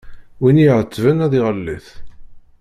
Win 0.41 0.61
iɛettben 0.63 1.17
ad 1.25 1.33
iɣellet. 1.39 1.87